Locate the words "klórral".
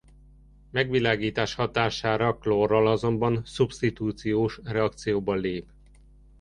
2.37-2.87